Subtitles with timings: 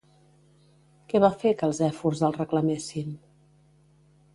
[1.13, 3.17] Què va fer que els èfors el reclamessin?